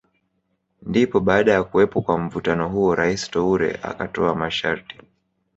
Ndipo 0.85 1.19
baada 1.19 1.51
ya 1.53 1.63
kuwepo 1.63 2.01
kwa 2.01 2.17
mvutano 2.17 2.69
huo 2.69 2.95
Rais 2.95 3.31
Toure 3.31 3.79
akatoa 3.83 4.35
masharti 4.35 4.97